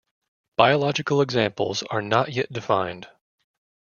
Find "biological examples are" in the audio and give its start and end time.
0.57-2.01